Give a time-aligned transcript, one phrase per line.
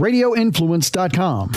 [0.00, 1.52] radioinfluence.com.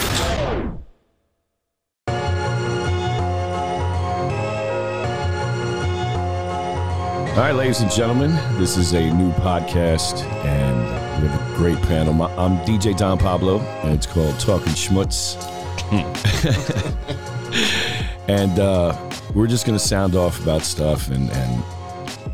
[7.33, 8.29] All right, ladies and gentlemen,
[8.59, 10.77] this is a new podcast, and
[11.19, 12.21] we have a great panel.
[12.37, 15.33] I'm DJ Don Pablo, and it's called Talking Schmutz.
[18.27, 18.95] and uh,
[19.33, 21.63] we're just going to sound off about stuff, and, and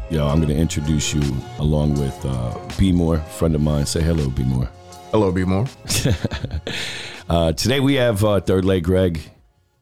[0.10, 1.21] you know, I'm going to introduce you
[1.60, 3.86] along with uh, B More, friend of mine.
[3.86, 4.70] Say hello, B More.
[5.12, 5.66] Hello, B More.
[7.30, 9.22] Uh, today we have uh, Third Leg Greg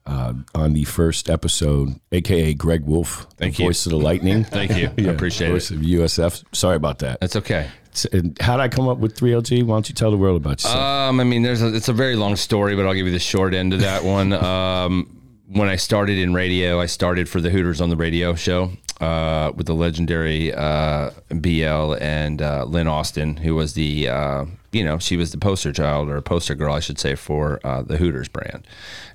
[0.04, 3.68] uh, on the first episode, aka Greg Wolf, Thank the you.
[3.70, 4.44] voice of the lightning.
[4.50, 4.90] Thank you.
[5.08, 5.52] I appreciate it.
[5.52, 5.76] voice it.
[5.76, 6.44] of USF.
[6.52, 7.20] Sorry about that.
[7.20, 7.70] That's okay.
[8.12, 9.62] And How did I come up with 3LG?
[9.62, 10.76] Why don't you tell the world about yourself?
[10.76, 13.18] Um, I mean, there's a, it's a very long story, but I'll give you the
[13.18, 14.34] short end of that one.
[14.34, 18.72] Um, when I started in radio, I started for the Hooters on the radio show
[19.00, 24.84] uh, with the legendary uh, BL and uh, Lynn Austin, who was the, uh, you
[24.84, 27.96] know, she was the poster child or poster girl, I should say, for uh, the
[27.96, 28.66] Hooters brand.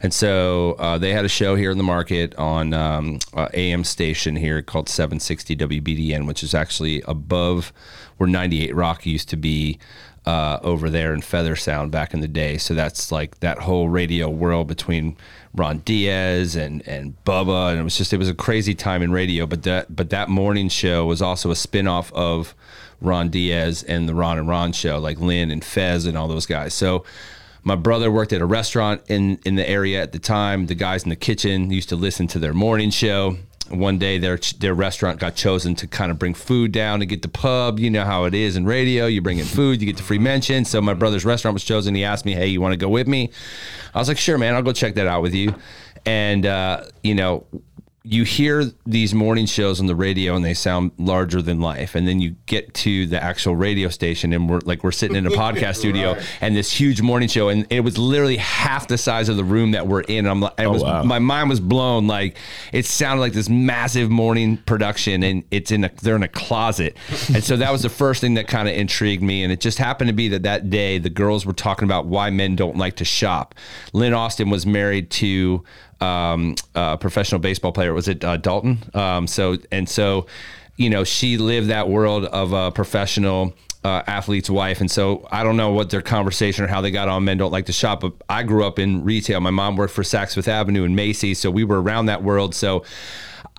[0.02, 3.20] And so uh, they had a show here in the market on um,
[3.54, 7.74] AM station here called 760 WBDN, which is actually above
[8.18, 9.80] where 98 Rock used to be
[10.26, 12.58] uh, over there in Feather Sound back in the day.
[12.58, 15.18] So that's like that whole radio world between
[15.54, 19.12] Ron Diaz and and Bubba, and it was just it was a crazy time in
[19.12, 19.46] radio.
[19.46, 22.56] But that but that morning show was also a spinoff of
[23.02, 26.46] Ron Diaz and the Ron and Ron show, like Lynn and Fez and all those
[26.46, 26.74] guys.
[26.74, 27.04] So
[27.64, 30.68] my brother worked at a restaurant in in the area at the time.
[30.68, 33.38] The guys in the kitchen used to listen to their morning show.
[33.70, 37.22] One day, their their restaurant got chosen to kind of bring food down and get
[37.22, 37.80] the pub.
[37.80, 39.06] You know how it is in radio.
[39.06, 40.66] You bring in food, you get the free mention.
[40.66, 41.96] So my brother's restaurant was chosen.
[41.96, 43.32] He asked me, "Hey, you want to go with me?"
[43.94, 44.54] I was like, "Sure, man.
[44.54, 45.56] I'll go check that out with you."
[46.06, 47.46] And uh, you know,
[48.06, 52.06] you hear these morning shows on the radio and they sound larger than life and
[52.06, 55.30] then you get to the actual radio station and we're like we're sitting in a
[55.32, 59.38] podcast studio and this huge morning show and it was literally half the size of
[59.38, 60.20] the room that we're in.
[60.26, 61.04] And I'm like it oh, was wow.
[61.04, 62.06] my mind was blown.
[62.06, 62.38] Like
[62.74, 66.98] it sounded like this massive morning production and it's in a they're in a closet.
[67.34, 69.78] And so that was the first thing that kind of intrigued me and it just
[69.78, 72.98] happened to be that that day the girls were talking about why men don't like
[72.98, 73.56] to shop.
[73.94, 75.64] Lynn Austin was married to
[76.04, 77.94] um, a professional baseball player.
[77.94, 78.80] Was it uh, Dalton?
[78.94, 80.28] Um, so and so,
[80.76, 83.54] you know, she lived that world of a professional
[83.84, 87.10] uh, athlete's wife, and so I don't know what their conversation or how they got
[87.10, 87.24] on.
[87.24, 89.40] Men don't like to shop, but I grew up in retail.
[89.40, 92.56] My mom worked for Saks Fifth Avenue and Macy's, so we were around that world.
[92.56, 92.84] So.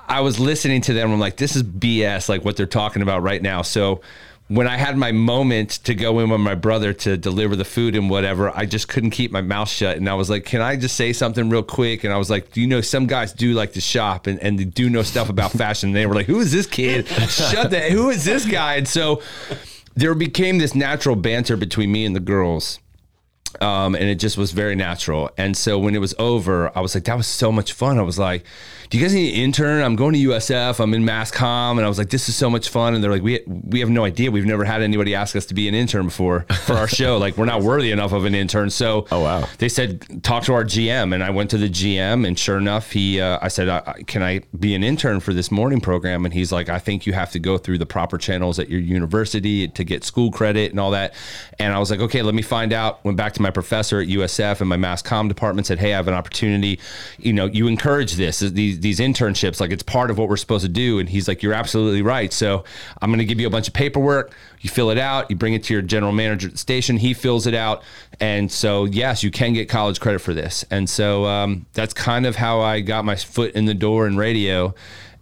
[0.07, 1.11] I was listening to them.
[1.11, 3.63] I'm like, this is BS, like what they're talking about right now.
[3.63, 4.03] So
[4.55, 7.97] when I had my moment to go in with my brother to deliver the food
[7.97, 9.97] and whatever, I just couldn't keep my mouth shut.
[9.97, 12.05] And I was like, can I just say something real quick?
[12.05, 14.59] And I was like, do you know, some guys do like to shop and, and
[14.59, 15.89] they do know stuff about fashion.
[15.89, 17.09] And they were like, who is this kid?
[17.09, 17.91] Shut that.
[17.91, 18.77] Who is this guy?
[18.77, 19.23] And so
[19.95, 22.79] there became this natural banter between me and the girls
[23.63, 25.31] um, and it just was very natural.
[25.37, 27.99] And so when it was over, I was like, that was so much fun.
[27.99, 28.45] I was like,
[28.91, 29.83] do you guys need an intern?
[29.83, 30.79] I'm going to USF.
[30.79, 31.73] I'm in Mass Comm.
[31.73, 32.95] And I was like, this is so much fun.
[32.95, 34.31] And they're like, we, we have no idea.
[34.31, 37.17] We've never had anybody ask us to be an intern before for our show.
[37.17, 38.71] Like, we're not worthy enough of an intern.
[38.71, 39.49] So Oh, wow.
[39.59, 41.13] they said, talk to our GM.
[41.15, 42.27] And I went to the GM.
[42.27, 45.51] And sure enough, he, uh, I said, I, can I be an intern for this
[45.51, 46.25] morning program?
[46.25, 48.81] And he's like, I think you have to go through the proper channels at your
[48.81, 51.15] university to get school credit and all that.
[51.59, 53.03] And I was like, okay, let me find out.
[53.05, 55.97] Went back to my professor at USF and my mass comm department said, hey, I
[55.97, 56.81] have an opportunity.
[57.19, 60.65] You know, you encourage this, these, these internships, like it's part of what we're supposed
[60.65, 60.99] to do.
[60.99, 62.33] And he's like, you're absolutely right.
[62.33, 62.65] So
[63.01, 64.35] I'm going to give you a bunch of paperwork.
[64.61, 67.13] You fill it out, you bring it to your general manager at the station, he
[67.13, 67.83] fills it out.
[68.19, 70.65] And so, yes, you can get college credit for this.
[70.71, 74.17] And so um, that's kind of how I got my foot in the door in
[74.17, 74.75] radio.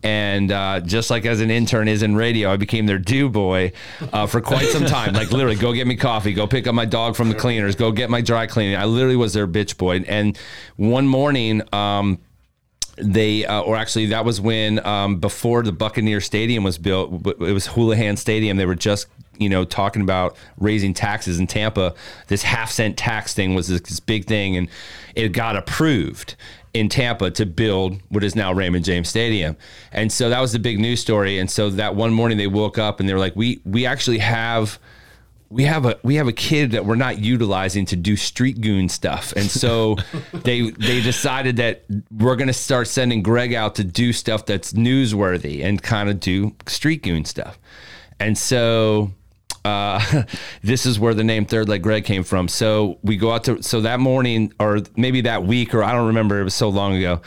[0.02, 3.72] And uh, just like as an intern is in radio, I became their do boy
[4.12, 5.14] uh, for quite some time.
[5.14, 7.92] Like literally, go get me coffee, go pick up my dog from the cleaners, go
[7.92, 8.76] get my dry cleaning.
[8.76, 10.00] I literally was their bitch boy.
[10.08, 10.36] And
[10.76, 12.18] one morning, um,
[12.96, 17.26] they uh, or actually that was when um, before the Buccaneer Stadium was built.
[17.26, 18.56] It was Houlihan Stadium.
[18.56, 19.06] They were just
[19.38, 21.94] you know talking about raising taxes in Tampa.
[22.28, 24.68] This half cent tax thing was this, this big thing, and
[25.14, 26.36] it got approved
[26.74, 29.56] in Tampa to build what is now Raymond James Stadium.
[29.92, 31.38] And so that was the big news story.
[31.38, 34.18] And so that one morning they woke up and they were like, we we actually
[34.18, 34.78] have
[35.52, 38.88] we have a we have a kid that we're not utilizing to do street goon
[38.88, 39.96] stuff, and so
[40.32, 44.72] they they decided that we're going to start sending Greg out to do stuff that's
[44.72, 47.58] newsworthy and kind of do street goon stuff,
[48.18, 49.12] and so
[49.64, 50.24] uh,
[50.62, 52.48] this is where the name Third Leg Greg came from.
[52.48, 56.08] So we go out to so that morning or maybe that week or I don't
[56.08, 56.40] remember.
[56.40, 57.20] It was so long ago.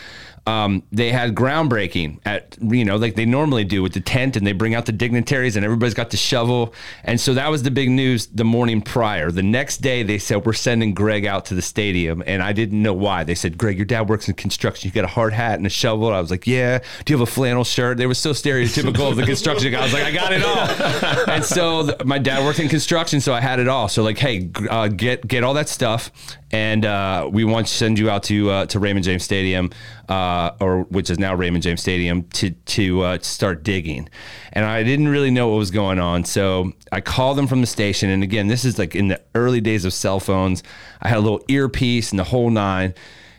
[0.48, 4.46] Um, they had groundbreaking at you know like they normally do with the tent, and
[4.46, 7.72] they bring out the dignitaries, and everybody's got the shovel, and so that was the
[7.72, 9.32] big news the morning prior.
[9.32, 12.82] The next day, they said we're sending Greg out to the stadium, and I didn't
[12.82, 13.24] know why.
[13.24, 14.88] They said, Greg, your dad works in construction.
[14.88, 16.10] You got a hard hat and a shovel.
[16.10, 16.80] I was like, Yeah.
[17.06, 17.98] Do you have a flannel shirt?
[17.98, 19.80] They were so stereotypical of the construction guy.
[19.80, 21.26] I was like, I got it all.
[21.36, 23.88] And so th- my dad worked in construction, so I had it all.
[23.88, 26.12] So like, hey, uh, get get all that stuff,
[26.52, 29.72] and uh, we want to send you out to uh, to Raymond James Stadium,
[30.10, 34.10] uh, or which is now Raymond James Stadium, to to uh, start digging.
[34.54, 37.68] And I didn't really know what was going on, so I called them from the
[37.68, 38.10] station.
[38.10, 40.64] And again, this is like in the early days of cell phones.
[41.02, 42.94] I had a little earpiece and the whole nine,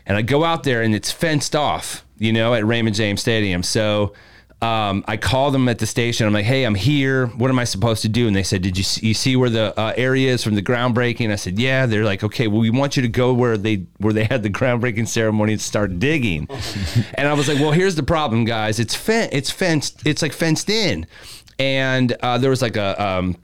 [0.05, 3.63] and I go out there and it's fenced off, you know, at Raymond James Stadium.
[3.63, 4.13] So
[4.61, 6.25] um, I called them at the station.
[6.25, 7.27] I'm like, hey, I'm here.
[7.27, 8.25] What am I supposed to do?
[8.25, 10.63] And they said, did you see, you see where the uh, area is from the
[10.63, 11.31] groundbreaking?
[11.31, 11.85] I said, yeah.
[11.85, 14.49] They're like, okay, well, we want you to go where they where they had the
[14.49, 16.47] groundbreaking ceremony and start digging.
[17.13, 18.79] and I was like, well, here's the problem, guys.
[18.79, 20.01] It's fen- it's fenced.
[20.07, 21.05] It's like fenced in,
[21.59, 23.01] and uh, there was like a.
[23.03, 23.37] Um,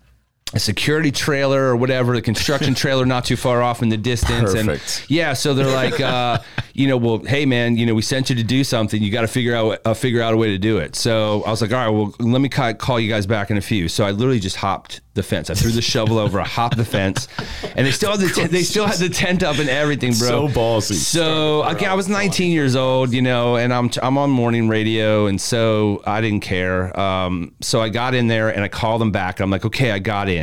[0.53, 4.53] a security trailer or whatever, the construction trailer not too far off in the distance.
[4.53, 5.01] Perfect.
[5.01, 6.39] And yeah, so they're like, uh,
[6.73, 9.01] you know, well, hey man, you know, we sent you to do something.
[9.01, 10.95] You got to figure out uh, figure out a way to do it.
[10.95, 13.61] So I was like, all right, well, let me call you guys back in a
[13.61, 13.87] few.
[13.87, 15.49] So I literally just hopped the fence.
[15.49, 17.27] I threw the shovel over, I hopped the fence,
[17.75, 20.47] and they still had the tent, they still had the tent up and everything, bro.
[20.47, 20.93] So ballsy.
[20.93, 25.27] So again, I was 19 years old, you know, and I'm I'm on morning radio,
[25.27, 26.97] and so I didn't care.
[26.99, 29.39] Um, so I got in there and I called them back.
[29.39, 30.42] I'm like, okay, I got in.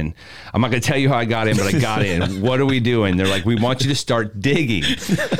[0.52, 2.40] I'm not gonna tell you how I got in, but I got in.
[2.42, 3.16] what are we doing?
[3.16, 4.84] They're like, we want you to start digging.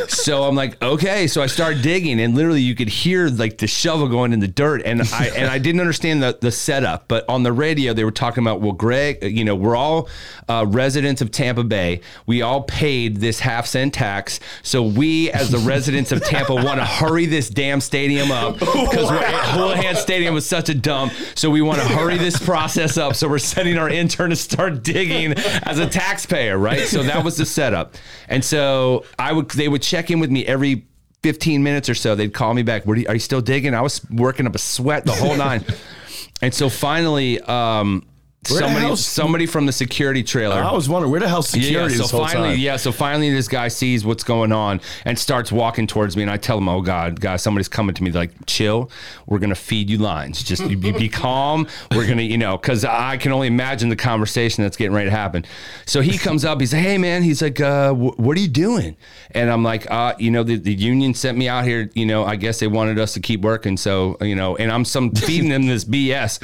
[0.08, 1.26] So I'm like, okay.
[1.26, 4.48] So I start digging, and literally you could hear like the shovel going in the
[4.48, 8.04] dirt, and I and I didn't understand the the setup, but on the radio they
[8.04, 10.08] were talking about, well, Greg, you know, we're all
[10.48, 12.00] uh, residents of Tampa Bay.
[12.26, 16.78] We all paid this half cent tax, so we as the residents of Tampa want
[16.78, 21.12] to hurry this damn stadium up because Houlihan Stadium was such a dump.
[21.34, 23.14] So we want to hurry this process up.
[23.14, 26.86] So we're sending our intern to start digging as a taxpayer, right?
[26.86, 27.94] So that was the setup.
[28.28, 30.86] And so I would they would check in with me every
[31.22, 32.14] 15 minutes or so.
[32.14, 32.86] They'd call me back.
[32.86, 33.74] Are you, are you still digging?
[33.74, 35.64] I was working up a sweat the whole nine.
[36.42, 38.06] and so finally, um,
[38.48, 40.56] Where somebody hell's- somebody from the security trailer.
[40.62, 43.68] I was wondering where the hell security Yeah, so finally, yeah, so finally, this guy
[43.68, 47.20] sees what's going on and starts walking towards me, and I tell him, "Oh God,
[47.20, 48.10] guys, somebody's coming to me.
[48.10, 48.90] They're like, chill.
[49.26, 50.42] We're gonna feed you lines.
[50.42, 51.66] Just you be, be calm.
[51.94, 55.14] We're gonna, you know, because I can only imagine the conversation that's getting ready to
[55.16, 55.44] happen."
[55.84, 56.60] So he comes up.
[56.60, 58.96] He's like, "Hey, man," he's like, uh, wh- "What are you doing?"
[59.32, 61.90] And I'm like, uh, "You know, the, the union sent me out here.
[61.92, 63.76] You know, I guess they wanted us to keep working.
[63.76, 66.40] So, you know, and I'm some feeding them this BS."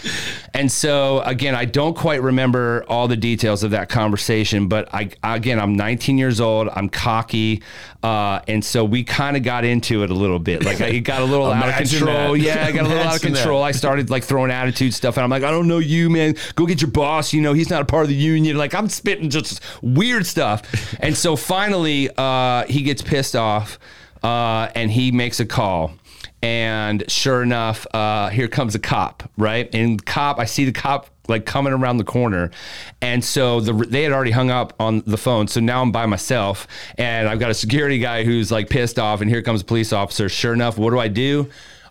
[0.52, 5.10] And so again, I don't quite remember all the details of that conversation, but I
[5.22, 6.68] again, I'm 19 years old.
[6.74, 7.62] I'm cocky,
[8.02, 10.64] uh, and so we kind of got into it a little bit.
[10.64, 12.32] Like I got a little out of control.
[12.32, 12.38] that.
[12.40, 13.38] Yeah, I got a little out of Imagine that.
[13.40, 13.62] control.
[13.62, 16.34] I started like throwing attitude stuff, and I'm like, I don't know you, man.
[16.54, 17.32] Go get your boss.
[17.32, 18.56] You know, he's not a part of the union.
[18.56, 23.78] Like I'm spitting just weird stuff, and so finally, uh, he gets pissed off,
[24.22, 25.92] uh, and he makes a call.
[26.42, 29.68] And sure enough, uh, here comes a cop, right?
[29.74, 32.50] And cop, I see the cop like coming around the corner,
[33.00, 35.48] and so the they had already hung up on the phone.
[35.48, 36.66] So now I'm by myself,
[36.98, 39.92] and I've got a security guy who's like pissed off, and here comes a police
[39.92, 40.28] officer.
[40.28, 41.48] Sure enough, what do I do?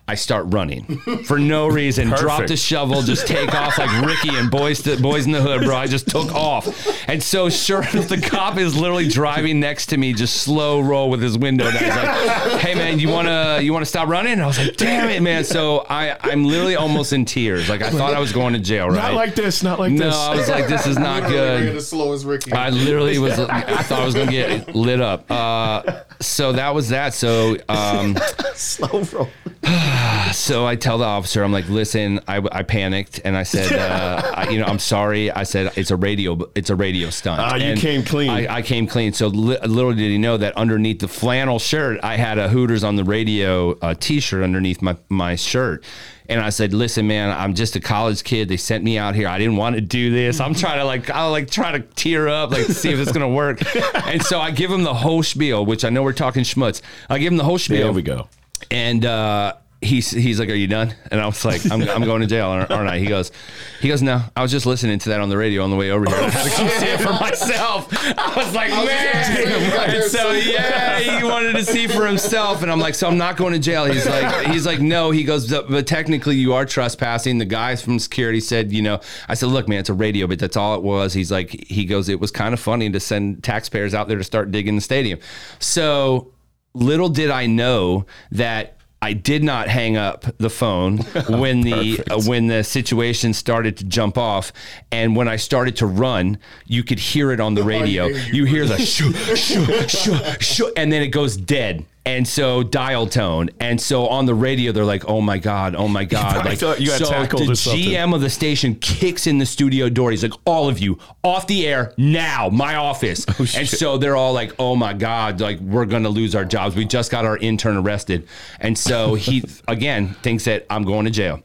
[0.08, 0.84] I start running
[1.24, 2.08] for no reason.
[2.10, 5.62] Drop the shovel, just take off like Ricky and Boys to, Boys in the Hood,
[5.62, 5.74] bro.
[5.74, 6.68] I just took off,
[7.08, 11.10] and so sure enough, the cop is literally driving next to me, just slow roll
[11.10, 11.82] with his window down.
[11.82, 15.10] He's like, "Hey man, you wanna you wanna stop running?" And I was like, "Damn
[15.10, 17.68] it, man!" So I I'm literally almost in tears.
[17.68, 18.96] Like I thought I was going to jail, right?
[18.96, 20.14] Not like this, not like no, this.
[20.14, 22.52] No, I was like, "This is not Literally good." as slow as Ricky.
[22.52, 23.40] I literally was.
[23.40, 25.28] I thought I was gonna get lit up.
[25.28, 27.12] Uh, so that was that.
[27.12, 28.16] So um,
[28.54, 29.28] Slow roll.
[30.32, 34.22] so I tell the officer, I'm like, listen, I, I panicked and I said, uh,
[34.34, 35.30] I, you know, I'm sorry.
[35.30, 37.40] I said it's a radio, it's a radio stunt.
[37.40, 38.30] Ah, you And came clean.
[38.30, 39.12] I, I came clean.
[39.12, 42.84] So li- little did he know that underneath the flannel shirt, I had a Hooters
[42.84, 45.82] on the radio uh, T-shirt underneath my my shirt.
[46.28, 48.48] And I said, "Listen, man, I'm just a college kid.
[48.48, 49.28] They sent me out here.
[49.28, 50.40] I didn't want to do this.
[50.40, 53.28] I'm trying to like, I'll like try to tear up, like see if it's gonna
[53.28, 53.62] work."
[54.06, 56.82] and so I give him the whole spiel, which I know we're talking schmutz.
[57.08, 57.78] I give him the whole spiel.
[57.78, 58.28] There we go.
[58.70, 62.20] And uh, he's he's like, "Are you done?" And I was like, "I'm, I'm going
[62.20, 63.32] to jail, aren't aren't I?" He goes,
[63.80, 64.22] "He goes, no.
[64.34, 66.16] I was just listening to that on the radio on the way over here.
[66.16, 69.90] I had to come see it for myself." I was like, was say, you "Man!"
[69.90, 73.36] And so yeah, he wanted to see for himself, and I'm like, "So I'm not
[73.36, 76.64] going to jail." He's like, "He's like, no." He goes, "But but technically, you are
[76.64, 80.26] trespassing." The guys from security said, "You know," I said, "Look, man, it's a radio,
[80.26, 83.00] but that's all it was." He's like, he goes, "It was kind of funny to
[83.00, 85.18] send taxpayers out there to start digging the stadium."
[85.58, 86.32] So
[86.76, 92.20] little did I know that I did not hang up the phone when the uh,
[92.22, 94.52] when the situation started to jump off,
[94.90, 98.06] and when I started to run, you could hear it on the radio.
[98.06, 101.84] You hear the shoo shoo shoo shoo, and then it goes dead.
[102.06, 105.88] And so dial tone, and so on the radio they're like, "Oh my god, oh
[105.88, 107.52] my god!" Like, you got so tackled the.
[107.52, 110.12] GM of the station kicks in the studio door.
[110.12, 114.16] He's like, "All of you off the air now, my office." Oh, and so they're
[114.16, 116.76] all like, "Oh my god, like we're gonna lose our jobs.
[116.76, 118.28] We just got our intern arrested."
[118.60, 121.42] And so he again thinks that I'm going to jail.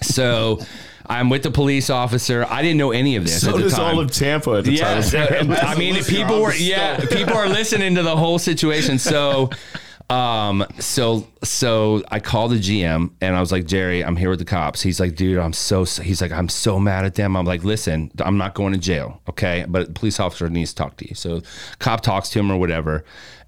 [0.00, 0.60] so
[1.06, 2.46] I'm with the police officer.
[2.48, 3.96] I didn't know any of this So at the does time.
[3.96, 5.50] all of Tampa at the Yeah, time.
[5.50, 8.98] uh, I mean, listener, people were yeah, people are listening to the whole situation.
[8.98, 9.50] So,
[10.10, 14.38] um, so so I called the GM and I was like, Jerry, I'm here with
[14.38, 14.82] the cops.
[14.82, 17.36] He's like, dude, I'm so he's like, I'm so mad at them.
[17.36, 19.64] I'm like, listen, I'm not going to jail, okay?
[19.66, 21.14] But the police officer needs to talk to you.
[21.14, 21.40] So,
[21.78, 23.04] cop talks to him or whatever.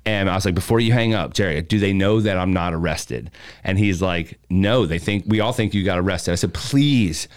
[0.07, 2.73] And I was like, before you hang up, Jerry, do they know that I'm not
[2.73, 3.31] arrested?
[3.65, 6.33] And he's like, no, they think we all think you got arrested.
[6.33, 7.29] I said, please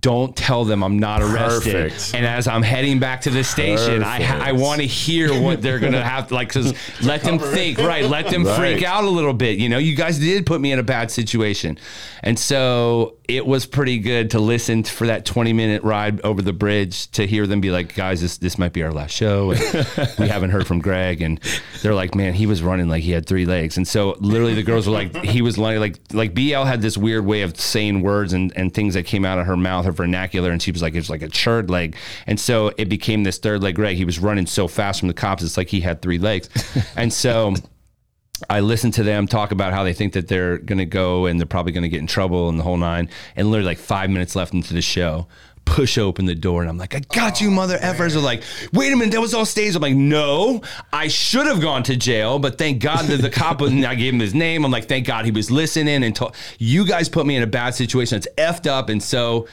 [0.00, 1.92] don't tell them I'm not arrested.
[1.92, 2.14] Perfect.
[2.14, 5.62] And as I'm heading back to the station, I ha- I want to hear what
[5.62, 6.48] they're gonna have to like.
[6.52, 8.04] Cause let them think, right?
[8.04, 9.58] Let them freak out a little bit.
[9.58, 11.78] You know, you guys did put me in a bad situation,
[12.22, 16.52] and so it was pretty good to listen for that 20 minute ride over the
[16.52, 19.86] bridge to hear them be like, guys, this this might be our last show, and
[20.18, 21.38] we haven't heard from Greg, and
[21.82, 24.64] they're like, man, he was running like he had three legs, and so literally the
[24.64, 28.02] girls were like, he was like like like BL had this weird way of saying
[28.02, 30.82] words and and things that came out of her mouth, her vernacular, and she was
[30.82, 33.96] like, it was like a churd leg, and so it became this third leg Greg.
[33.96, 36.48] He was running so fast from the cops, it's like he had three legs,
[36.96, 37.54] and so.
[38.50, 41.40] I listened to them talk about how they think that they're going to go and
[41.40, 43.08] they're probably going to get in trouble and the whole nine.
[43.34, 45.26] And literally like five minutes left into the show,
[45.66, 48.12] push open the door and I'm like, I got you, mother effers.
[48.12, 48.42] They're like,
[48.72, 49.76] wait a minute, that was all staged.
[49.76, 53.60] I'm like, no, I should have gone to jail, but thank God that the cop
[53.60, 54.64] was, I gave him his name.
[54.64, 57.46] I'm like, thank God he was listening and told you guys put me in a
[57.46, 58.16] bad situation.
[58.16, 58.88] It's effed up.
[58.88, 59.46] And so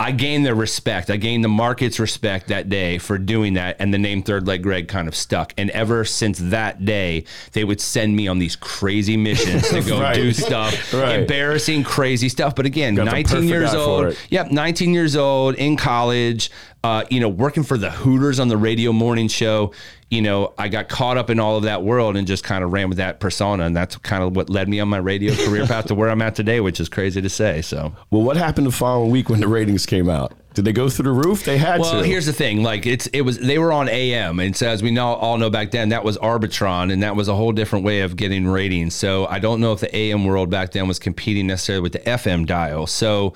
[0.00, 1.10] I gained their respect.
[1.10, 4.62] I gained the market's respect that day for doing that, and the name Third Leg
[4.62, 5.52] Greg kind of stuck.
[5.56, 10.00] And ever since that day, they would send me on these crazy missions to go
[10.00, 10.14] Right.
[10.14, 11.20] do stuff, Right.
[11.20, 12.54] embarrassing, crazy stuff.
[12.56, 14.16] But again, Got 19 years old.
[14.30, 16.50] Yep, 19 years old in college.
[16.84, 19.72] Uh, you know, working for the Hooters on the radio morning show.
[20.10, 22.72] You know, I got caught up in all of that world and just kind of
[22.72, 25.64] ran with that persona, and that's kind of what led me on my radio career
[25.66, 27.62] path to where I'm at today, which is crazy to say.
[27.62, 27.94] So.
[28.10, 30.34] Well, what happened the following week when the ratings came out?
[30.54, 31.44] Did they go through the roof?
[31.44, 32.06] They had Well, to.
[32.06, 32.62] here's the thing.
[32.64, 35.48] Like it's it was they were on AM, and so as we know all know
[35.50, 38.94] back then, that was Arbitron, and that was a whole different way of getting ratings.
[38.94, 42.00] So I don't know if the AM world back then was competing necessarily with the
[42.00, 42.86] FM dial.
[42.86, 43.32] So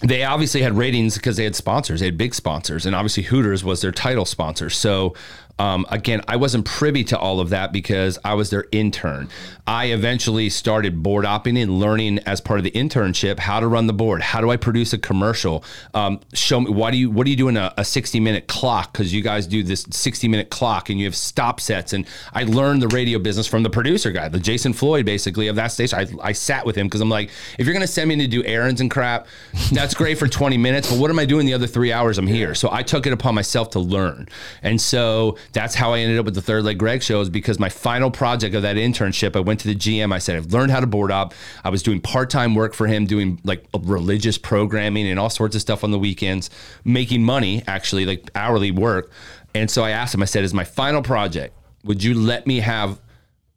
[0.00, 2.00] they obviously had ratings because they had sponsors.
[2.00, 4.70] They had big sponsors, and obviously Hooters was their title sponsor.
[4.70, 5.14] So
[5.60, 9.28] um, again, I wasn't privy to all of that because I was their intern.
[9.66, 13.86] I eventually started board opping and learning as part of the internship how to run
[13.86, 14.22] the board.
[14.22, 15.62] How do I produce a commercial?
[15.92, 18.90] Um, show me why do you what are you doing a, a 60 minute clock?
[18.90, 21.92] Because you guys do this 60 minute clock and you have stop sets.
[21.92, 25.56] And I learned the radio business from the producer guy, the Jason Floyd, basically of
[25.56, 25.98] that station.
[25.98, 28.42] I, I sat with him because I'm like, if you're gonna send me to do
[28.44, 29.26] errands and crap,
[29.72, 32.26] that's great for 20 minutes, but what am I doing the other three hours I'm
[32.26, 32.54] here?
[32.54, 34.26] So I took it upon myself to learn.
[34.62, 37.68] And so that's how I ended up with the Third Leg Greg shows because my
[37.68, 40.12] final project of that internship, I went to the GM.
[40.12, 41.34] I said, I've learned how to board op.
[41.64, 45.54] I was doing part time work for him, doing like religious programming and all sorts
[45.56, 46.50] of stuff on the weekends,
[46.84, 49.10] making money actually, like hourly work.
[49.54, 52.60] And so I asked him, I said, Is my final project, would you let me
[52.60, 53.00] have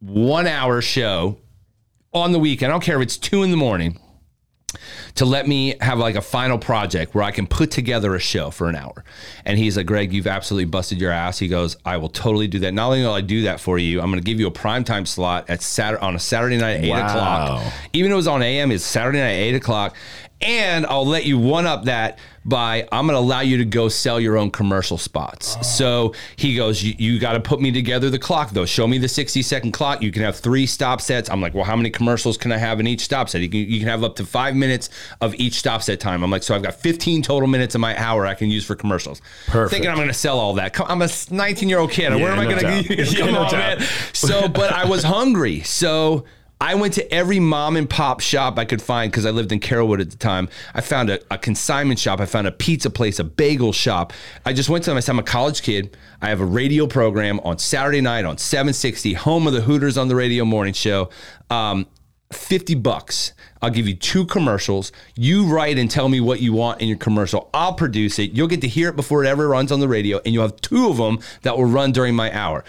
[0.00, 1.38] one hour show
[2.12, 2.72] on the weekend?
[2.72, 4.00] I don't care if it's two in the morning
[5.16, 8.50] to let me have like a final project where I can put together a show
[8.50, 9.04] for an hour.
[9.44, 11.38] And he's like, Greg, you've absolutely busted your ass.
[11.38, 12.72] He goes, I will totally do that.
[12.74, 15.06] Not only will I do that for you, I'm going to give you a primetime
[15.06, 17.06] slot at Saturday on a Saturday night at eight Wow.
[17.06, 17.72] o'clock.
[17.92, 19.96] Even though it was on AM, it's Saturday night at eight o'clock.
[20.40, 23.88] And I'll let you one up that by I'm going to allow you to go
[23.88, 25.56] sell your own commercial spots.
[25.76, 28.66] So he goes, You, got to put me together the clock though.
[28.66, 30.02] Show me the 60 second clock.
[30.02, 31.30] You can have three stop sets.
[31.30, 33.40] I'm like, Well, how many commercials can I have in each stop set?
[33.40, 36.22] You can, you can have up to five minutes of each stop set time.
[36.22, 38.74] I'm like, So I've got 15 total minutes of my hour I can use for
[38.74, 39.22] commercials.
[39.46, 39.70] Perfect.
[39.70, 40.74] Thinking I'm going to sell all that.
[40.74, 42.14] Come, I'm a 19 year old kid.
[42.14, 42.94] Where am I going to?
[42.96, 43.78] Yeah, Come no on, doubt.
[43.80, 43.88] man.
[44.12, 45.60] So, but I was hungry.
[45.60, 46.24] So
[46.60, 49.60] I went to every mom and pop shop I could find because I lived in
[49.60, 50.48] Carrollwood at the time.
[50.72, 52.20] I found a, a consignment shop.
[52.20, 54.12] I found a pizza place, a bagel shop.
[54.46, 54.96] I just went to them.
[54.96, 55.96] I said, I'm a college kid.
[56.22, 60.08] I have a radio program on Saturday night on 760, home of the Hooters on
[60.08, 61.10] the radio morning show.
[61.50, 61.86] Um,
[62.32, 63.32] 50 bucks.
[63.62, 64.92] I'll give you two commercials.
[65.16, 67.50] You write and tell me what you want in your commercial.
[67.54, 68.32] I'll produce it.
[68.32, 70.60] You'll get to hear it before it ever runs on the radio, and you'll have
[70.60, 72.64] two of them that will run during my hour.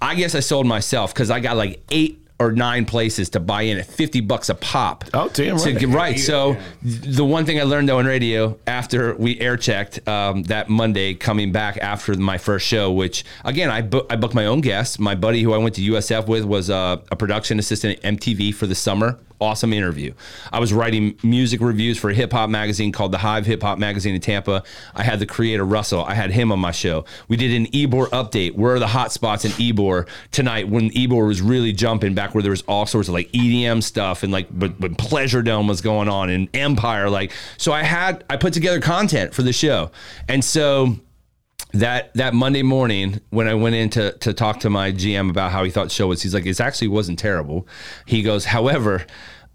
[0.00, 3.62] I guess I sold myself because I got like eight or nine places to buy
[3.62, 5.04] in at 50 bucks a pop.
[5.12, 5.78] Oh, damn To right.
[5.78, 6.18] get- right.
[6.18, 10.68] So the one thing I learned though in radio after we air checked um, that
[10.68, 14.60] Monday coming back after my first show, which again, I, book, I booked my own
[14.60, 14.98] guests.
[15.00, 18.54] My buddy who I went to USF with was uh, a production assistant at MTV
[18.54, 19.18] for the summer.
[19.40, 20.14] Awesome interview.
[20.52, 23.78] I was writing music reviews for a hip hop magazine called The Hive Hip Hop
[23.78, 24.64] Magazine in Tampa.
[24.96, 26.04] I had the creator Russell.
[26.04, 27.04] I had him on my show.
[27.28, 28.56] We did an Ybor update.
[28.56, 32.42] Where are the hot spots in Ybor tonight when Ybor was really jumping back where
[32.42, 35.80] there was all sorts of like EDM stuff and like but, but Pleasure Dome was
[35.80, 39.92] going on and Empire like so I had I put together content for the show.
[40.28, 40.98] And so
[41.72, 45.52] that that Monday morning when I went in to, to talk to my GM about
[45.52, 47.66] how he thought show was, he's like, it actually wasn't terrible.
[48.06, 49.04] He goes, however,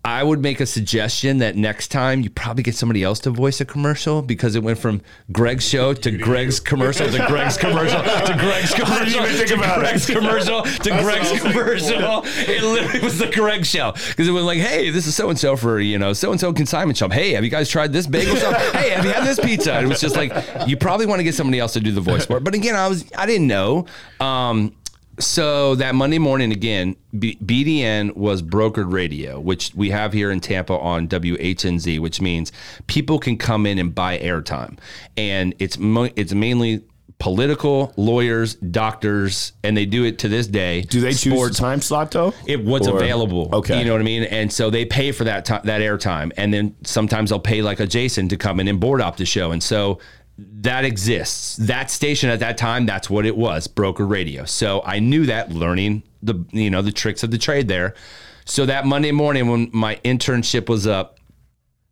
[0.05, 3.62] I would make a suggestion that next time you probably get somebody else to voice
[3.62, 8.36] a commercial because it went from Greg's show to Greg's commercial to Greg's commercial to
[8.38, 9.79] Greg's commercial to.
[9.79, 12.22] Greg's commercial to Greg's commercial.
[12.25, 15.39] It literally was the Greg show because it was like, hey, this is so and
[15.39, 17.13] so for you know so and so consignment shop.
[17.13, 18.62] Hey, have you guys tried this bagel shop?
[18.74, 19.74] Hey, have you had this pizza?
[19.74, 20.33] And it was just like
[20.67, 22.43] you probably want to get somebody else to do the voice for it.
[22.43, 23.86] But again, I was I didn't know.
[24.19, 24.74] Um,
[25.20, 30.39] so that Monday morning again, B- BDN was brokered radio, which we have here in
[30.39, 32.51] Tampa on WHNZ, which means
[32.88, 34.77] people can come in and buy airtime,
[35.15, 36.84] and it's mo- it's mainly
[37.20, 40.82] political lawyers, doctors, and they do it to this day.
[40.82, 42.34] Do they choose the time slot though?
[42.46, 43.50] it what's Or- available.
[43.53, 43.79] Okay.
[43.79, 44.24] you know what I mean.
[44.24, 47.79] And so they pay for that time, that airtime, and then sometimes they'll pay like
[47.79, 50.00] a Jason to come in and board op the show, and so
[50.38, 51.58] that exists.
[51.58, 54.46] That station at that time, that's what it was, broker radio.
[54.46, 57.94] So I knew that learning the you know the tricks of the trade there.
[58.46, 61.20] So that Monday morning when my internship was up,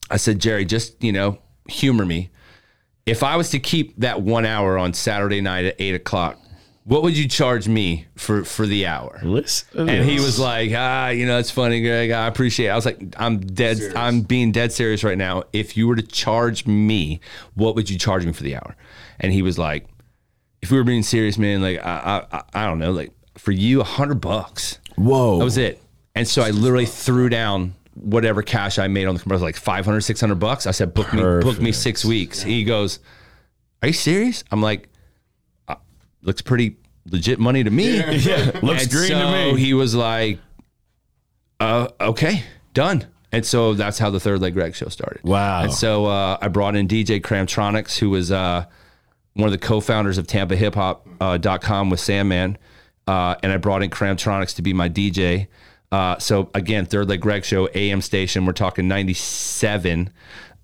[0.10, 2.30] I said, Jerry, just you know, humor me.
[3.06, 6.40] If I was to keep that one hour on Saturday night at eight o'clock,
[6.84, 9.20] what would you charge me for for the hour?
[9.24, 9.88] Listen.
[9.90, 12.12] And he was like, ah, you know, it's funny, Greg.
[12.12, 12.72] I appreciate it.
[12.72, 13.80] I was like, I'm dead.
[13.96, 15.44] I'm being dead serious right now.
[15.54, 17.20] If you were to charge me,
[17.54, 18.76] what would you charge me for the hour?
[19.20, 19.86] And he was like,
[20.62, 23.52] if we were being serious, man, like, I, I, I- I don't know, like for
[23.52, 24.80] you, a hundred bucks.
[24.96, 25.38] Whoa.
[25.40, 25.82] That was it.
[26.16, 30.02] And so I literally threw down whatever cash I made on the commercial, like 500,
[30.02, 30.66] 600 bucks.
[30.68, 32.42] I said, book me, book me six weeks.
[32.42, 33.00] He goes,
[33.82, 34.44] are you serious?
[34.52, 34.90] I'm like,
[35.68, 35.76] uh,
[36.22, 36.78] looks pretty
[37.10, 37.98] legit money to me.
[37.98, 39.60] yeah, looks And green so to me.
[39.60, 40.40] He was like,
[41.60, 43.06] uh, okay, done.
[43.32, 45.24] And so that's how the Third Leg Greg show started.
[45.24, 45.64] Wow.
[45.64, 48.66] And so uh, I brought in DJ Cramtronics, who was uh,
[49.36, 52.58] one of the co-founders of Tampa Hip Hop uh, dot com with Sandman,
[53.08, 55.48] uh, and I brought in Cramtronics to be my DJ.
[55.94, 58.46] Uh, so again, Third Leg Greg show, AM station.
[58.46, 60.10] We're talking 97,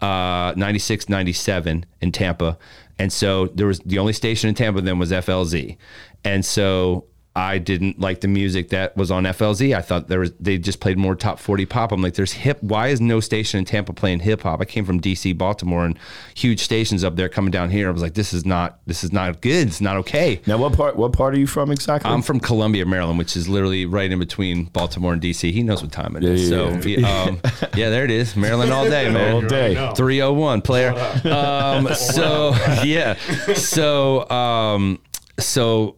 [0.02, 2.58] uh, 96, 97 in Tampa.
[3.00, 5.78] And so there was the only station in Tampa then was FLZ.
[6.24, 7.06] And so
[7.38, 9.78] I didn't like the music that was on FLZ.
[9.78, 11.92] I thought there was they just played more top 40 pop.
[11.92, 12.58] I'm like, there's hip.
[12.64, 14.60] Why is no station in Tampa playing hip hop?
[14.60, 16.00] I came from DC, Baltimore, and
[16.34, 17.90] huge stations up there coming down here.
[17.90, 19.68] I was like, this is not this is not good.
[19.68, 20.42] It's not okay.
[20.48, 20.96] now, what part?
[20.96, 22.10] What part are you from exactly?
[22.10, 25.52] I'm from Columbia, Maryland, which is literally right in between Baltimore and DC.
[25.52, 26.50] He knows what time it is.
[26.50, 27.40] Yeah, so, yeah, um,
[27.76, 28.36] yeah, there it is.
[28.36, 29.36] Maryland all day, man.
[29.36, 29.76] all day.
[29.96, 30.92] 301 player.
[31.24, 33.14] Um, so yeah.
[33.54, 35.00] So um,
[35.38, 35.98] so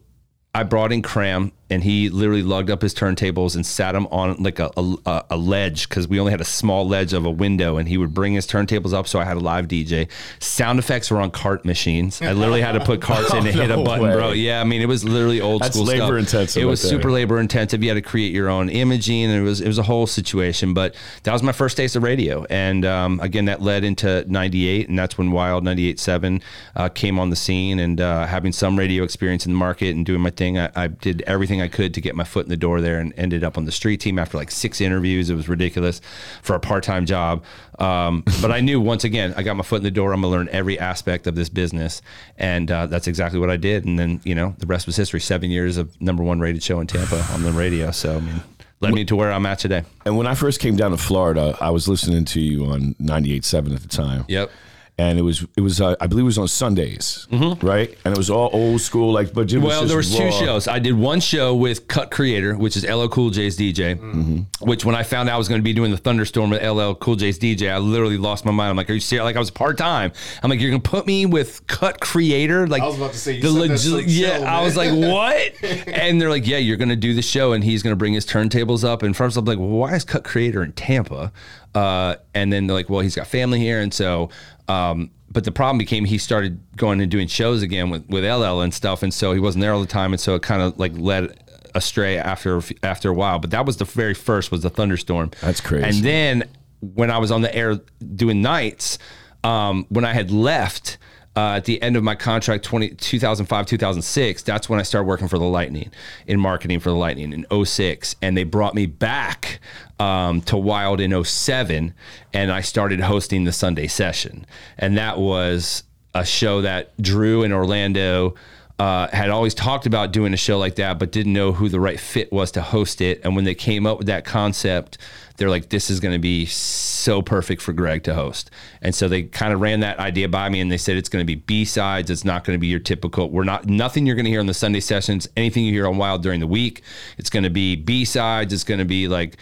[0.53, 4.35] I brought in Cram and he literally lugged up his turntables and sat them on
[4.41, 7.77] like a, a, a ledge because we only had a small ledge of a window
[7.77, 10.09] and he would bring his turntables up so I had a live DJ.
[10.39, 12.21] Sound effects were on cart machines.
[12.21, 14.31] I literally had to put carts in and hit a No button, bro.
[14.31, 15.99] Yeah, I mean it was literally old That's school stuff.
[15.99, 17.83] labor intensive It was super labor intensive.
[17.83, 20.73] You had to create your own imaging, and it was it was a whole situation.
[20.73, 24.89] But that was my first taste of radio, and um, again, that led into '98,
[24.89, 26.41] and that's when Wild '98.7
[26.75, 27.79] uh, came on the scene.
[27.79, 30.87] And uh, having some radio experience in the market and doing my thing, I, I
[30.87, 33.57] did everything I could to get my foot in the door there, and ended up
[33.57, 35.29] on the street team after like six interviews.
[35.29, 36.01] It was ridiculous
[36.41, 37.43] for a part time job.
[37.77, 40.13] Um, but I knew once again, I got my foot in the door.
[40.13, 42.01] I'm gonna learn every aspect of this business,
[42.37, 43.85] and uh, that's exactly what I did.
[43.85, 45.19] And then you know, the rest was history.
[45.19, 47.91] Seven years of number one rated show in Tampa on the radio.
[47.91, 48.41] So I mean,
[48.79, 49.83] led me to where I'm at today.
[50.05, 53.75] and when I first came down to Florida, I was listening to you on 98.7
[53.75, 54.25] at the time.
[54.27, 54.51] Yep.
[54.99, 57.97] And it was it was uh, I believe it was on Sundays, right?
[58.03, 59.67] And it was all old school, like but it was Mm-hmm.
[59.67, 60.67] Well, just there was two shows.
[60.67, 64.45] I did one show with Cut Creator, which is LL Cool J's DJ.
[64.61, 66.93] Which when I found out I was going to be doing the Thunderstorm with LL
[66.95, 68.71] Cool J's DJ, I literally lost my mind.
[68.71, 70.11] I'm like, "Are you serious?" Like I was part time.
[70.43, 73.17] I'm like, "You're going to put me with Cut Creator?" Like I was about to
[73.17, 74.37] say, you the said that's yeah.
[74.37, 75.53] chill, I was like, "What?"
[75.87, 78.13] and they're like, "Yeah, you're going to do the show, and he's going to bring
[78.13, 81.31] his turntables up." And first, I'm like, well, "Why is Cut Creator in Tampa?"
[81.75, 84.29] Uh, and then they're like, "Well, he's got family here," and so.
[84.69, 88.61] Um, but the problem became he started going and doing shows again with, with LL
[88.61, 90.77] and stuff, and so he wasn't there all the time, and so it kind of
[90.79, 91.37] like led
[91.75, 93.39] astray after after a while.
[93.39, 95.31] But that was the very first was the thunderstorm.
[95.41, 95.85] That's crazy.
[95.85, 97.79] And then when I was on the air
[98.15, 98.97] doing nights,
[99.43, 100.97] um, when I had left
[101.39, 105.27] uh, at the end of my contract 20, 2005 2006 that's when i started working
[105.29, 105.89] for the lightning
[106.27, 109.59] in marketing for the lightning in 06 and they brought me back
[109.99, 111.93] um, to wild in 07
[112.33, 114.45] and i started hosting the sunday session.
[114.77, 118.35] And that was a show that drew in orlando
[118.79, 121.81] uh, had always talked about doing a show like that, but didn't know who the
[121.81, 123.19] right fit was to host it.
[123.25, 124.97] And when they came up with that concept,
[125.35, 128.51] they're like, this is going to be so perfect for Greg to host.
[128.81, 131.21] And so they kind of ran that idea by me and they said, it's going
[131.21, 132.09] to be B sides.
[132.09, 134.47] It's not going to be your typical, we're not, nothing you're going to hear on
[134.47, 136.81] the Sunday sessions, anything you hear on Wild during the week.
[137.17, 138.53] It's going to be B sides.
[138.53, 139.35] It's going to be like,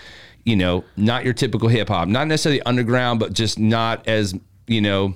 [0.46, 4.34] you know, not your typical hip hop, not necessarily underground, but just not as,
[4.66, 5.16] you know,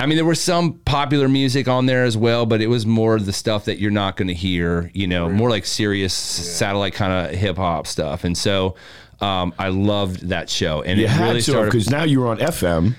[0.00, 3.18] I mean, there was some popular music on there as well, but it was more
[3.18, 7.12] the stuff that you're not going to hear, you know, more like Sirius satellite kind
[7.12, 8.22] of hip hop stuff.
[8.22, 8.76] And so
[9.20, 10.82] um, I loved that show.
[10.82, 11.72] And You it had really to started.
[11.72, 12.94] because now you were on FM,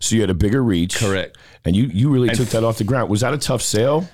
[0.00, 0.96] so you had a bigger reach.
[0.96, 1.36] Correct.
[1.66, 3.10] And you you really took that off the ground.
[3.10, 4.08] Was that a tough sale?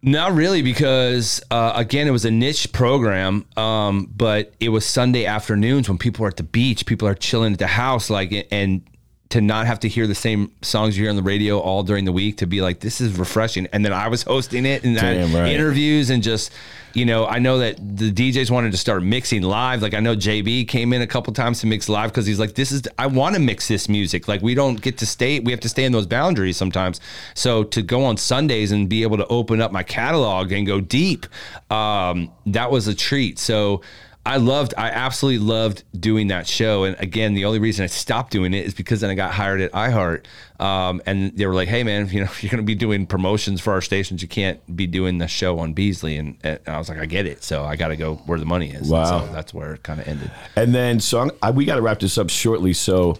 [0.00, 5.26] Not really, because uh, again, it was a niche program, um, but it was Sunday
[5.26, 8.82] afternoons when people are at the beach, people are chilling at the house, like, and
[9.30, 12.06] to not have to hear the same songs you hear on the radio all during
[12.06, 13.66] the week, to be like, this is refreshing.
[13.72, 15.52] And then I was hosting it and Damn right.
[15.52, 16.50] interviews and just,
[16.94, 19.82] you know, I know that the DJs wanted to start mixing live.
[19.82, 22.54] Like I know JB came in a couple times to mix live because he's like,
[22.54, 24.28] this is, I want to mix this music.
[24.28, 26.98] Like we don't get to stay, we have to stay in those boundaries sometimes.
[27.34, 30.80] So to go on Sundays and be able to open up my catalog and go
[30.80, 31.26] deep,
[31.70, 33.38] um, that was a treat.
[33.38, 33.82] So
[34.28, 36.84] I loved, I absolutely loved doing that show.
[36.84, 39.62] And again, the only reason I stopped doing it is because then I got hired
[39.62, 40.26] at iHeart.
[40.60, 43.62] Um, and they were like, hey, man, you know, you're going to be doing promotions
[43.62, 44.20] for our stations.
[44.20, 46.18] You can't be doing the show on Beasley.
[46.18, 47.42] And, and I was like, I get it.
[47.42, 48.90] So I got to go where the money is.
[48.90, 49.26] Wow.
[49.26, 50.30] So that's where it kind of ended.
[50.56, 52.74] And then, so I'm, I, we got to wrap this up shortly.
[52.74, 53.16] So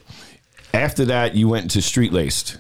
[0.74, 2.58] after that, you went to Street Laced.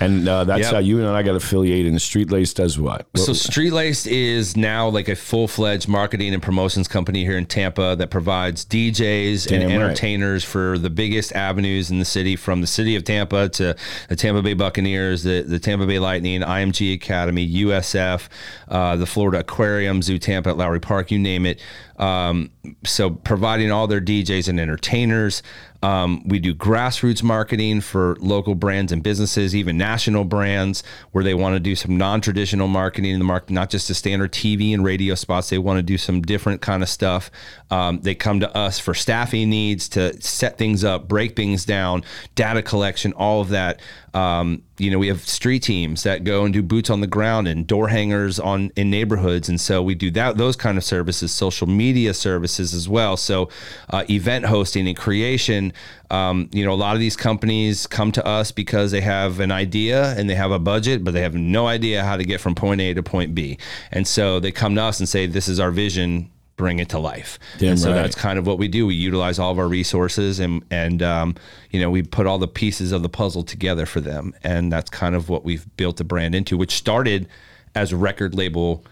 [0.00, 0.72] And uh, that's Yep.
[0.72, 1.92] how you and I got affiliated.
[1.92, 3.06] And Street Laced does what?
[3.16, 7.44] So Street Laced is now like a full fledged marketing and promotions company here in
[7.46, 9.74] Tampa that provides DJs Damn and right.
[9.82, 13.76] entertainers for the biggest avenues in the city, from the city of Tampa to
[14.08, 18.28] the Tampa Bay Buccaneers, the, the Tampa Bay Lightning, IMG Academy, USF,
[18.68, 21.60] uh, the Florida Aquarium, Zoo Tampa at Lowry Park, you name it.
[21.98, 22.50] Um,
[22.84, 25.42] so providing all their DJs and entertainers.
[25.82, 31.34] Um, we do grassroots marketing for local brands and businesses, even national brands, where they
[31.34, 34.84] want to do some non-traditional marketing in the market, not just the standard TV and
[34.84, 35.50] radio spots.
[35.50, 37.30] They want to do some different kind of stuff.
[37.70, 42.04] Um, they come to us for staffing needs to set things up, break things down,
[42.34, 43.80] data collection, all of that.
[44.14, 47.46] Um, you know, we have street teams that go and do boots on the ground
[47.46, 51.32] and door hangers on in neighborhoods, and so we do that those kind of services,
[51.32, 53.16] social media services as well.
[53.16, 53.48] So,
[53.90, 55.72] uh, event hosting and creation.
[56.10, 59.52] Um, you know, a lot of these companies come to us because they have an
[59.52, 62.54] idea and they have a budget, but they have no idea how to get from
[62.54, 63.58] point A to point B,
[63.92, 66.98] and so they come to us and say, "This is our vision." Bring it to
[66.98, 67.38] life.
[67.58, 67.96] Damn and so right.
[67.96, 68.86] that's kind of what we do.
[68.86, 71.34] We utilize all of our resources and and um,
[71.70, 74.90] you know we put all the pieces of the puzzle together for them, and that's
[74.90, 77.28] kind of what we've built the brand into, which started
[77.74, 78.84] as a record label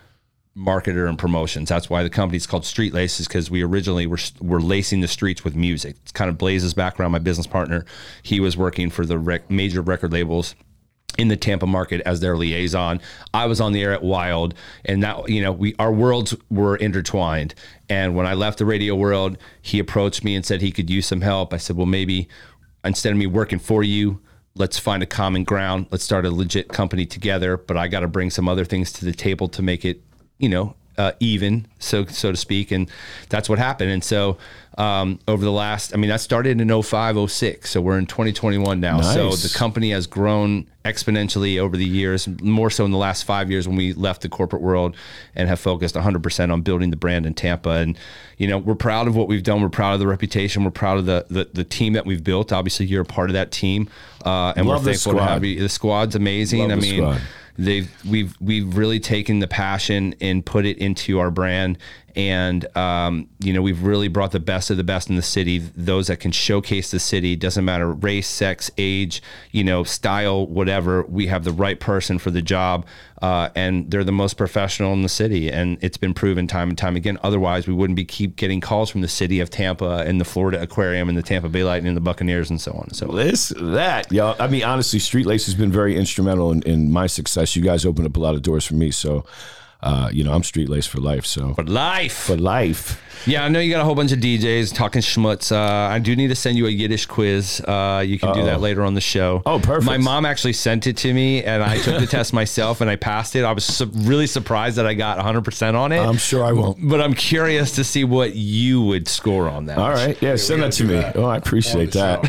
[0.57, 1.69] marketer and promotions.
[1.69, 5.45] That's why the company's called Street Laces because we originally were were lacing the streets
[5.45, 5.97] with music.
[6.03, 7.13] It's kind of Blaze's background.
[7.13, 7.85] My business partner,
[8.23, 10.55] he was working for the rec- major record labels
[11.19, 13.01] in the Tampa market as their liaison.
[13.35, 14.55] I was on the air at Wild,
[14.85, 17.55] and that you know we our worlds were intertwined.
[17.91, 21.07] And when I left the radio world, he approached me and said he could use
[21.07, 21.53] some help.
[21.53, 22.29] I said, well, maybe
[22.85, 24.21] instead of me working for you.
[24.55, 25.87] Let's find a common ground.
[25.93, 27.57] Let's start a legit company together.
[27.57, 30.03] But I got to bring some other things to the table to make it,
[30.39, 32.91] you know, uh, even, so so to speak, and
[33.29, 33.91] that's what happened.
[33.91, 34.37] And so
[34.79, 37.69] um, over the last, I mean, that started in 05, 06.
[37.69, 39.01] So we're in 2021 now.
[39.01, 43.51] So the company has grown exponentially over the years, more so in the last five
[43.51, 44.97] years when we left the corporate world
[45.35, 47.71] and have focused 100% on building the brand in Tampa.
[47.71, 47.99] And,
[48.37, 49.63] you know, we're proud of what we've done.
[49.63, 50.63] We're proud of the reputation.
[50.63, 52.53] We're proud of the the, the team that we've built.
[52.53, 53.91] Obviously, you're a part of that team.
[54.25, 55.59] Uh, and Love we're thankful to have you.
[55.59, 56.69] The squad's amazing.
[56.69, 57.21] Love I mean, squad.
[57.59, 61.77] They've we've we've really taken the passion and put it into our brand
[62.17, 65.59] and um, you know we've really brought the best of the best in the city
[65.59, 67.37] those that can showcase the city.
[67.37, 71.03] Doesn't matter race sex age you know style whatever.
[71.03, 72.87] We have the right person for the job
[73.23, 75.51] uh, and they're the most professional in the city.
[75.51, 77.19] And it's been proven time and time again.
[77.23, 80.61] Otherwise we wouldn't be keep getting calls from the city of tampa and the florida
[80.61, 82.93] aquarium and the tampa bay lightning and the buccaneers and so on.
[82.93, 86.93] So This, that, y'all I mean, honestly, Street Lace has been very instrumental in, in
[86.93, 87.57] my success.
[87.57, 88.91] You guys opened up a lot of doors for me.
[88.91, 89.25] So
[89.83, 91.25] uh, you know, I'm street laced for life.
[91.27, 92.13] So for life.
[92.15, 93.03] for life.
[93.27, 95.51] Yeah, I know you got a whole bunch of DJs talking schmutz.
[95.51, 95.59] Uh,
[95.93, 97.61] I do need to send you a Yiddish quiz.
[97.61, 99.43] Uh, you can do that later on the show.
[99.45, 99.87] Oh, perfect.
[99.87, 102.95] My mom actually sent it to me, and I took the test myself, and I
[102.95, 103.45] passed it.
[103.45, 105.99] I was su- really surprised that I got 100% on it.
[105.99, 106.79] I'm sure I won't.
[106.89, 109.79] but I'm curious to see what you would score on that.
[109.79, 110.17] All right.
[110.23, 111.03] Yeah, send that to me.
[111.17, 112.23] Oh, I appreciate that.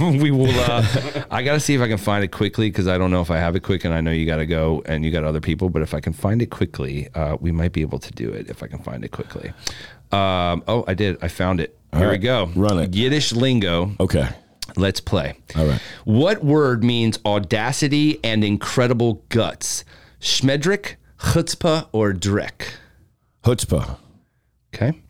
[0.20, 0.50] we will.
[0.50, 3.22] Uh, I got to see if I can find it quickly because I don't know
[3.22, 5.24] if I have it quick, and I know you got to go and you got
[5.24, 5.70] other people.
[5.70, 8.48] But if I can find it quickly, uh, we might be able to do it
[8.48, 9.52] if I can find it quickly.
[10.12, 11.18] Um, oh, I did.
[11.20, 11.76] I found it.
[11.92, 12.50] Here we go.
[12.54, 12.94] Run it.
[12.94, 13.96] Yiddish lingo.
[13.98, 14.28] Okay.
[14.76, 15.34] Let's play.
[15.56, 15.80] All right.
[16.04, 19.84] What word means audacity and incredible guts?
[20.20, 22.74] Schmedrick, chutzpah, or dreck?
[23.44, 23.96] Chutzpah.
[24.72, 25.02] Okay.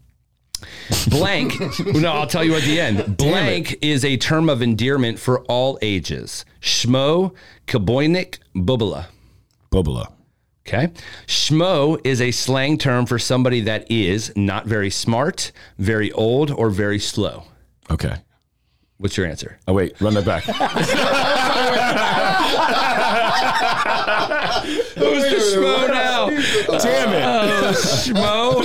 [1.08, 1.52] Blank.
[1.94, 3.18] no, I'll tell you at the end.
[3.18, 6.46] Blank is a term of endearment for all ages.
[6.62, 7.34] Schmo,
[7.66, 9.08] kaboynik, bubala.
[9.70, 10.12] Bubala.
[10.66, 10.88] Okay.
[11.26, 16.70] Schmo is a slang term for somebody that is not very smart, very old, or
[16.70, 17.44] very slow.
[17.90, 18.14] Okay.
[18.98, 19.58] What's your answer?
[19.66, 20.00] Oh, wait.
[20.00, 20.44] Run that back.
[24.94, 26.28] Who's the schmo now?
[26.78, 27.22] Damn it.
[27.22, 28.62] Uh, schmo.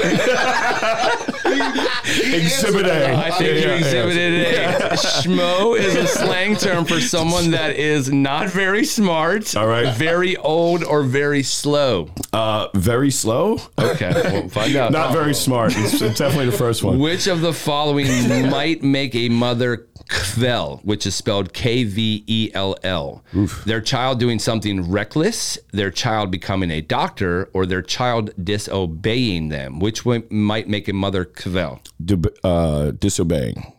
[1.62, 3.16] Exhibit A.
[3.16, 3.76] I think Yeah, you yeah, yeah.
[3.78, 4.80] exhibited it.
[5.00, 9.94] Schmo is a slang term for someone that is not very smart, All right.
[9.96, 12.10] very old, or very slow.
[12.34, 13.60] Uh, very slow.
[13.80, 14.92] Okay, we'll find out.
[14.92, 15.74] Not very smart.
[15.76, 17.00] It's definitely the first one.
[17.00, 18.08] Which of the following
[18.50, 23.24] might make a mother kvell, which is spelled K V E L L?
[23.66, 29.80] Their child doing something reckless, their child becoming a doctor, or their child disobeying them?
[29.80, 31.82] Which one might make a mother kvell?
[32.04, 33.74] Dib- uh, disobeying.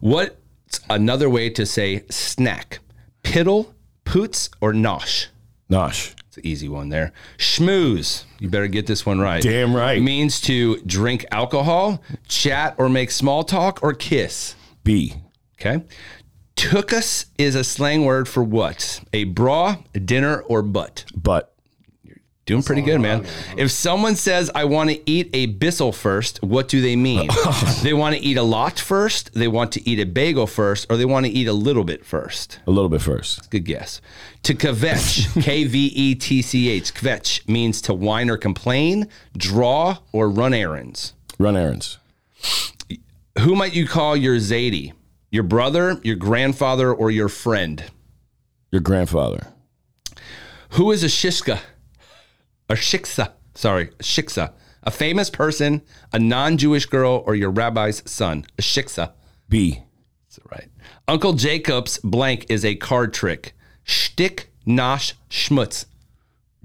[0.00, 2.80] What's another way to say snack?
[3.24, 3.72] Piddle,
[4.04, 5.26] poots, or nosh?
[5.70, 6.14] Nosh.
[6.28, 7.12] It's an easy one there.
[7.36, 8.24] Schmooze.
[8.38, 9.42] You better get this one right.
[9.42, 10.00] Damn right.
[10.00, 14.54] Means to drink alcohol, chat or make small talk, or kiss.
[14.84, 15.14] B.
[15.60, 15.84] Okay.
[16.58, 19.00] Tookus is a slang word for what?
[19.12, 21.04] A bra, a dinner, or butt?
[21.14, 21.54] But.
[22.02, 23.26] You're doing pretty good, man.
[23.56, 27.28] If someone says, I want to eat a bissel first, what do they mean?
[27.82, 30.96] they want to eat a lot first, they want to eat a bagel first, or
[30.96, 32.58] they want to eat a little bit first.
[32.66, 33.50] A little bit first.
[33.50, 34.00] Good guess.
[34.42, 39.98] To kvetch, K V E T C H, kvetch means to whine or complain, draw,
[40.10, 41.14] or run errands.
[41.38, 41.98] Run errands.
[43.40, 44.92] Who might you call your Zadie?
[45.30, 47.84] Your brother, your grandfather, or your friend?
[48.72, 49.46] Your grandfather.
[50.70, 51.60] Who is a shishka?
[52.68, 53.32] A shiksa.
[53.54, 54.52] Sorry, a shiksa.
[54.82, 58.44] A famous person, a non-Jewish girl, or your rabbi's son.
[58.58, 59.12] A shiksa.
[59.48, 59.82] B.
[60.28, 60.68] That's right.
[61.06, 63.54] Uncle Jacob's blank is a card trick.
[63.84, 65.86] Shtick, nosh, schmutz.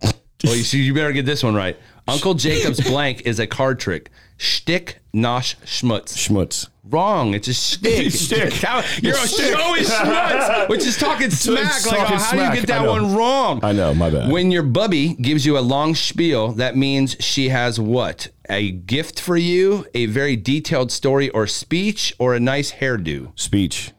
[0.02, 1.78] well, you, see, you better get this one right.
[2.08, 4.10] Uncle Jacob's blank is a card trick.
[4.38, 6.16] Shtick, nosh, schmutz.
[6.18, 6.68] Schmutz.
[6.84, 7.34] Wrong.
[7.34, 8.12] It's a shtick.
[8.14, 8.54] Shtick.
[8.54, 9.54] How- You're a It's shtick.
[9.56, 11.76] show schmutz, which is talking smack.
[11.78, 13.60] It's Like, talking oh, how do you get that one wrong?
[13.64, 13.94] I know.
[13.94, 14.32] My bad.
[14.32, 18.28] When your bubby gives you a long spiel, that means she has what?
[18.50, 23.32] A gift for you, a very detailed story or speech, or a nice hairdo.
[23.40, 23.92] Speech.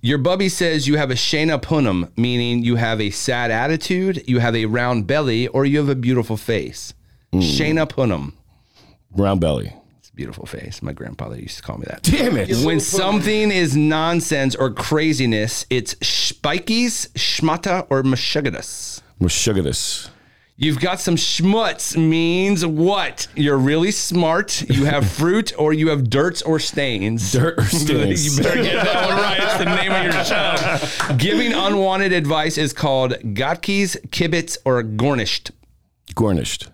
[0.00, 4.38] Your bubby says you have a shena punum, meaning you have a sad attitude, you
[4.38, 6.94] have a round belly, or you have a beautiful face.
[7.32, 7.40] Hmm.
[7.40, 8.32] Shena punum.
[9.12, 9.72] Round belly.
[9.98, 10.82] It's a beautiful face.
[10.82, 12.02] My grandfather used to call me that.
[12.02, 12.64] Damn it.
[12.64, 19.00] When something is nonsense or craziness, it's spikies, schmata, or mashugadas.
[19.20, 20.10] Mushugatus.
[20.60, 23.28] You've got some schmutz means what?
[23.36, 24.68] You're really smart.
[24.68, 27.30] You have fruit or you have dirts or stains.
[27.30, 28.36] Dirt or stains.
[28.36, 29.38] you better get that one right.
[29.40, 31.14] It's the name of your show.
[31.16, 35.52] Giving unwanted advice is called gatkis, kibitz, or gornished.
[36.16, 36.70] Garnished.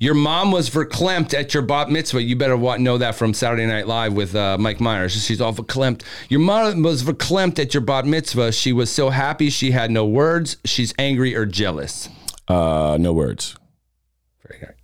[0.00, 2.22] Your mom was verklempt at your bat mitzvah.
[2.22, 5.24] You better know that from Saturday Night Live with uh, Mike Myers.
[5.24, 6.02] She's all verklempt.
[6.28, 8.52] Your mom was verklempt at your bat mitzvah.
[8.52, 10.56] She was so happy she had no words.
[10.64, 12.08] She's angry or jealous.
[12.48, 13.56] Uh, no words.
[14.46, 14.74] Very good.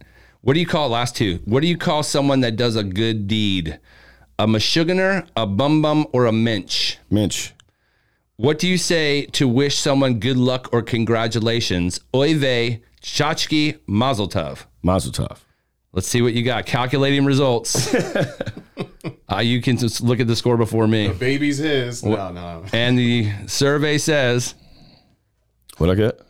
[0.42, 1.40] What do you call last two?
[1.44, 3.78] What do you call someone that does a good deed?
[4.38, 6.96] A mashuganer, a bum bum, or a minch?
[7.10, 7.52] Minch.
[8.36, 12.00] What do you say to wish someone good luck or congratulations?
[12.14, 14.64] Oive, chachki, mazel tov.
[14.82, 15.38] Mazel tov.
[15.92, 16.66] Let's see what you got.
[16.66, 17.92] Calculating results.
[19.28, 21.08] uh, you can just look at the score before me.
[21.08, 22.04] Baby's his.
[22.04, 22.64] No, no.
[22.72, 24.54] And the survey says
[25.78, 26.20] What I get?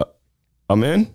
[0.00, 0.06] Uh,
[0.68, 1.14] I'm in.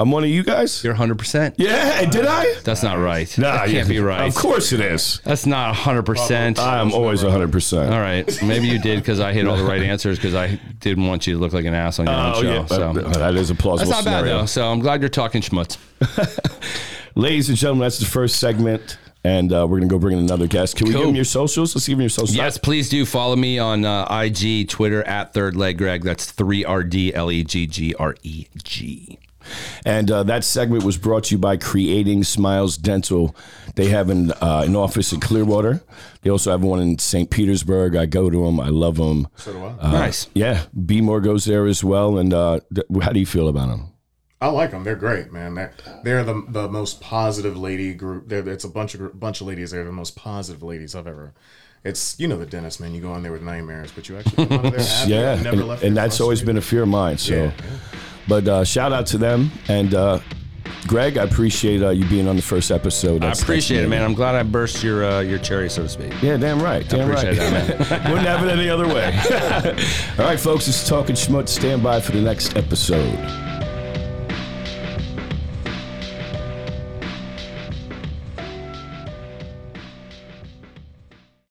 [0.00, 0.84] I'm one of you guys.
[0.84, 1.18] You're 100.
[1.18, 2.54] percent Yeah, did I?
[2.62, 3.36] That's not right.
[3.36, 4.26] Nah, that can't be right.
[4.28, 5.20] Of course it is.
[5.24, 6.02] That's not 100.
[6.04, 7.50] percent I'm always 100.
[7.50, 10.60] percent All right, maybe you did because I hit all the right answers because I
[10.80, 12.48] didn't want you to look like an ass on your own Oh show.
[12.52, 14.40] yeah, so Uh, that is a plausible that's not bad scenario.
[14.40, 14.46] though.
[14.46, 15.76] So I'm glad you're talking schmutz.
[17.14, 20.46] Ladies and gentlemen, that's the first segment, and uh, we're gonna go bring in another
[20.46, 20.76] guest.
[20.76, 21.00] Can we Cool.
[21.02, 21.74] give him your socials?
[21.74, 22.36] Let's give them your socials.
[22.36, 26.04] Yes, please do follow me on uh, IG, Twitter at Third Leg Greg.
[26.04, 29.18] That's three R D L E G G R E G.
[29.84, 33.34] And uh, that segment was brought to you by Creating Smiles Dental.
[33.74, 35.82] They have an, uh, an office in Clearwater.
[36.22, 37.30] They also have one in St.
[37.30, 37.96] Petersburg.
[37.96, 38.60] I go to them.
[38.60, 39.28] I love them.
[39.36, 39.70] So do I.
[39.80, 40.28] Uh, nice.
[40.34, 42.18] Yeah, B More goes there as well.
[42.18, 43.92] And uh, th- how do you feel about them?
[44.40, 44.84] I like them.
[44.84, 45.54] They're great, man.
[45.54, 45.72] They're
[46.04, 48.28] they're the the most positive lady group.
[48.28, 49.72] They're, it's a bunch of bunch of ladies.
[49.72, 51.34] They're the most positive ladies I've ever.
[51.82, 52.94] It's you know the dentist man.
[52.94, 55.10] You go in there with nightmares, but you actually come out of there happy.
[55.10, 57.18] Yeah, never and, left and there that's always been a fear of mine.
[57.18, 57.52] So, Yeah.
[58.28, 60.20] But uh, shout out to them and uh,
[60.86, 61.18] Greg.
[61.18, 63.24] I appreciate uh, you being on the first episode.
[63.24, 64.02] I appreciate it, man.
[64.02, 66.12] I'm glad I burst your uh, your cherry, so to speak.
[66.22, 66.88] Yeah, damn right.
[66.88, 67.78] Damn appreciate right.
[67.78, 69.06] that, Wouldn't have it any other way.
[70.18, 71.48] All right, folks, it's Talking Schmutz.
[71.48, 73.47] Stand by for the next episode.